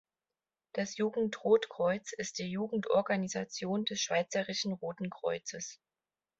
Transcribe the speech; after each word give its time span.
Das 0.73 0.97
Jugendrotkreuz 0.97 2.11
ist 2.13 2.39
die 2.39 2.49
Jugendorganisation 2.49 3.85
des 3.85 4.01
Schweizerischen 4.01 4.73
Roten 4.73 5.11
Kreuzes. 5.11 5.79